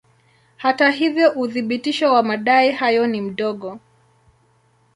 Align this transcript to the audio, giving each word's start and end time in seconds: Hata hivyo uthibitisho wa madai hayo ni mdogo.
Hata 0.57 0.89
hivyo 0.89 1.31
uthibitisho 1.31 2.13
wa 2.13 2.23
madai 2.23 2.71
hayo 2.71 3.07
ni 3.07 3.21
mdogo. 3.21 3.79